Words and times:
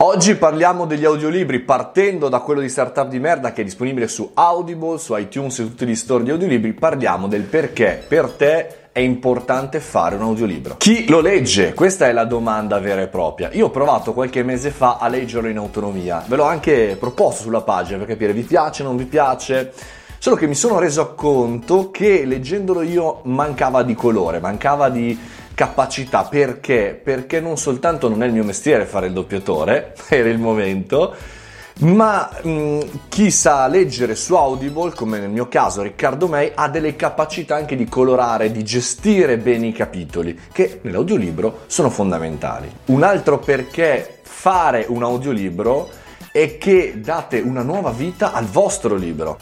Oggi 0.00 0.36
parliamo 0.36 0.86
degli 0.86 1.04
audiolibri 1.04 1.58
partendo 1.58 2.28
da 2.28 2.38
quello 2.38 2.60
di 2.60 2.68
Startup 2.68 3.08
di 3.08 3.18
Merda 3.18 3.52
che 3.52 3.62
è 3.62 3.64
disponibile 3.64 4.06
su 4.06 4.30
Audible, 4.32 4.96
su 4.96 5.16
iTunes 5.16 5.58
e 5.58 5.64
tutti 5.64 5.84
gli 5.86 5.96
store 5.96 6.22
di 6.22 6.30
audiolibri. 6.30 6.72
Parliamo 6.72 7.26
del 7.26 7.42
perché 7.42 8.04
per 8.06 8.30
te 8.30 8.90
è 8.92 9.00
importante 9.00 9.80
fare 9.80 10.14
un 10.14 10.22
audiolibro. 10.22 10.76
Chi 10.78 11.08
lo 11.08 11.18
legge? 11.18 11.74
Questa 11.74 12.06
è 12.06 12.12
la 12.12 12.26
domanda 12.26 12.78
vera 12.78 13.00
e 13.00 13.08
propria. 13.08 13.50
Io 13.54 13.66
ho 13.66 13.70
provato 13.70 14.12
qualche 14.12 14.44
mese 14.44 14.70
fa 14.70 14.98
a 15.00 15.08
leggerlo 15.08 15.48
in 15.48 15.56
autonomia. 15.56 16.22
Ve 16.24 16.36
l'ho 16.36 16.44
anche 16.44 16.96
proposto 16.96 17.42
sulla 17.42 17.62
pagina 17.62 17.98
per 17.98 18.06
capire 18.06 18.32
vi 18.32 18.42
piace, 18.42 18.84
non 18.84 18.96
vi 18.96 19.04
piace. 19.04 19.72
Solo 20.20 20.36
che 20.36 20.46
mi 20.46 20.54
sono 20.54 20.78
reso 20.78 21.14
conto 21.16 21.90
che 21.90 22.24
leggendolo 22.24 22.82
io 22.82 23.20
mancava 23.24 23.82
di 23.82 23.94
colore, 23.94 24.38
mancava 24.38 24.90
di 24.90 25.18
capacità. 25.58 26.22
Perché? 26.22 27.00
Perché 27.02 27.40
non 27.40 27.56
soltanto 27.56 28.08
non 28.08 28.22
è 28.22 28.26
il 28.26 28.32
mio 28.32 28.44
mestiere 28.44 28.86
fare 28.86 29.08
il 29.08 29.12
doppiatore, 29.12 29.94
era 30.06 30.28
il 30.28 30.38
momento, 30.38 31.16
ma 31.80 32.30
mh, 32.40 32.78
chi 33.08 33.32
sa 33.32 33.66
leggere 33.66 34.14
su 34.14 34.36
Audible, 34.36 34.92
come 34.92 35.18
nel 35.18 35.30
mio 35.30 35.48
caso 35.48 35.82
Riccardo 35.82 36.28
May, 36.28 36.52
ha 36.54 36.68
delle 36.68 36.94
capacità 36.94 37.56
anche 37.56 37.74
di 37.74 37.86
colorare, 37.86 38.52
di 38.52 38.62
gestire 38.62 39.36
bene 39.36 39.66
i 39.66 39.72
capitoli, 39.72 40.38
che 40.52 40.78
nell'audiolibro 40.82 41.62
sono 41.66 41.90
fondamentali. 41.90 42.70
Un 42.86 43.02
altro 43.02 43.40
perché 43.40 44.20
fare 44.22 44.86
un 44.88 45.02
audiolibro 45.02 45.90
è 46.30 46.56
che 46.56 47.00
date 47.02 47.40
una 47.40 47.62
nuova 47.62 47.90
vita 47.90 48.32
al 48.32 48.44
vostro 48.44 48.94
libro. 48.94 49.38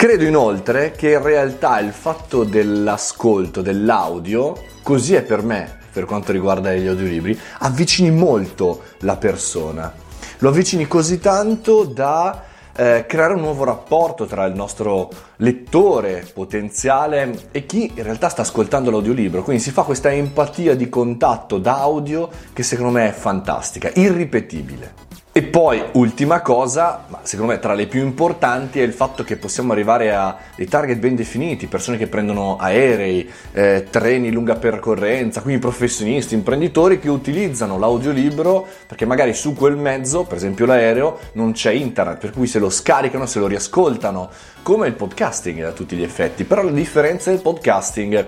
Credo 0.00 0.24
inoltre 0.24 0.92
che 0.92 1.10
in 1.10 1.22
realtà 1.22 1.78
il 1.78 1.92
fatto 1.92 2.44
dell'ascolto, 2.44 3.60
dell'audio, 3.60 4.56
così 4.82 5.14
è 5.14 5.22
per 5.22 5.42
me, 5.42 5.76
per 5.92 6.06
quanto 6.06 6.32
riguarda 6.32 6.72
gli 6.72 6.86
audiolibri, 6.86 7.38
avvicini 7.58 8.10
molto 8.10 8.80
la 9.00 9.18
persona. 9.18 9.92
Lo 10.38 10.48
avvicini 10.48 10.86
così 10.86 11.18
tanto 11.18 11.84
da 11.84 12.44
eh, 12.74 13.04
creare 13.06 13.34
un 13.34 13.40
nuovo 13.40 13.64
rapporto 13.64 14.24
tra 14.24 14.46
il 14.46 14.54
nostro 14.54 15.10
lettore 15.36 16.26
potenziale 16.32 17.48
e 17.50 17.66
chi 17.66 17.92
in 17.94 18.02
realtà 18.02 18.30
sta 18.30 18.40
ascoltando 18.40 18.90
l'audiolibro. 18.90 19.42
Quindi 19.42 19.62
si 19.62 19.70
fa 19.70 19.82
questa 19.82 20.10
empatia 20.10 20.74
di 20.74 20.88
contatto 20.88 21.58
d'audio 21.58 22.30
che 22.54 22.62
secondo 22.62 22.92
me 22.92 23.10
è 23.10 23.12
fantastica, 23.12 23.90
irripetibile. 23.92 25.08
E 25.32 25.44
poi, 25.44 25.80
ultima 25.92 26.40
cosa, 26.40 27.04
ma 27.06 27.20
secondo 27.22 27.52
me 27.52 27.60
tra 27.60 27.72
le 27.74 27.86
più 27.86 28.00
importanti, 28.00 28.80
è 28.80 28.82
il 28.82 28.92
fatto 28.92 29.22
che 29.22 29.36
possiamo 29.36 29.70
arrivare 29.70 30.12
a 30.12 30.36
dei 30.56 30.66
target 30.66 30.98
ben 30.98 31.14
definiti, 31.14 31.68
persone 31.68 31.96
che 31.96 32.08
prendono 32.08 32.56
aerei, 32.56 33.30
eh, 33.52 33.86
treni 33.88 34.32
lunga 34.32 34.56
percorrenza, 34.56 35.40
quindi 35.40 35.60
professionisti, 35.60 36.34
imprenditori 36.34 36.98
che 36.98 37.08
utilizzano 37.08 37.78
l'audiolibro 37.78 38.66
perché 38.88 39.06
magari 39.06 39.32
su 39.32 39.54
quel 39.54 39.76
mezzo, 39.76 40.24
per 40.24 40.36
esempio 40.36 40.66
l'aereo, 40.66 41.20
non 41.34 41.52
c'è 41.52 41.70
internet, 41.70 42.18
per 42.18 42.32
cui 42.32 42.48
se 42.48 42.58
lo 42.58 42.68
scaricano, 42.68 43.24
se 43.26 43.38
lo 43.38 43.46
riascoltano, 43.46 44.30
come 44.62 44.88
il 44.88 44.94
podcasting 44.94 45.62
a 45.62 45.70
tutti 45.70 45.94
gli 45.94 46.02
effetti. 46.02 46.42
Però 46.42 46.60
la 46.60 46.72
differenza 46.72 47.30
del 47.30 47.40
podcasting 47.40 48.26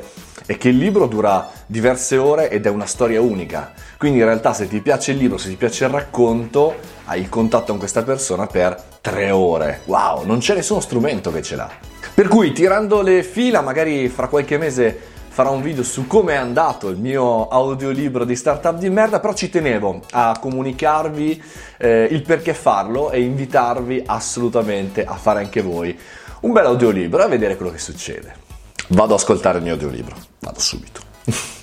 è 0.53 0.59
che 0.59 0.69
il 0.69 0.77
libro 0.77 1.07
dura 1.07 1.51
diverse 1.67 2.19
ore 2.19 2.51
ed 2.51 2.67
è 2.67 2.69
una 2.69 2.87
storia 2.87 3.21
unica. 3.21 3.73
Quindi 3.97 4.19
in 4.19 4.25
realtà 4.25 4.53
se 4.53 4.69
ti 4.69 4.81
piace 4.81 5.13
il 5.13 5.19
libro, 5.19 5.39
se 5.39 5.49
ti 5.49 5.57
piace 5.57 5.85
il 5.85 5.91
racconto, 5.91 6.75
hai 7.07 7.21
il 7.21 7.29
contatto 7.29 7.67
con 7.69 7.79
questa 7.79 8.03
persona 8.03 8.47
per 8.47 8.81
tre 9.01 9.31
ore. 9.31 9.81
Wow, 9.87 10.25
non 10.25 10.39
c'è 10.39 10.55
nessuno 10.55 10.81
strumento 10.81 11.33
che 11.33 11.43
ce 11.43 11.57
l'ha. 11.57 11.71
Per 12.15 12.29
cui 12.29 12.53
tirando 12.53 13.01
le 13.01 13.23
fila, 13.23 13.63
magari 13.63 14.09
fra 14.09 14.29
qualche 14.29 14.59
mese 14.59 15.11
farò 15.29 15.53
un 15.53 15.63
video 15.63 15.83
su 15.83 16.07
come 16.07 16.35
è 16.35 16.37
andato 16.37 16.91
il 16.91 16.99
mio 16.99 17.49
audiolibro 17.49 18.27
di 18.27 18.37
startup 18.37 18.77
di 18.77 18.91
merda, 18.91 19.21
però 19.21 19.33
ci 19.33 19.49
tenevo 19.49 20.03
a 20.11 20.37
comunicarvi 20.39 21.43
eh, 21.79 22.09
il 22.11 22.21
perché 22.21 22.53
farlo 22.53 23.11
e 23.11 23.23
invitarvi 23.23 24.03
assolutamente 24.05 25.05
a 25.05 25.15
fare 25.15 25.41
anche 25.41 25.63
voi 25.63 25.99
un 26.41 26.53
bel 26.53 26.67
audiolibro 26.67 27.21
e 27.21 27.25
a 27.25 27.29
vedere 27.29 27.57
quello 27.57 27.73
che 27.73 27.79
succede. 27.79 28.52
Vado 28.89 29.15
ad 29.15 29.21
ascoltare 29.21 29.59
il 29.59 29.65
mio 29.65 29.73
audiolibro, 29.73 30.17
vado 30.41 30.61
subito. 30.61 31.01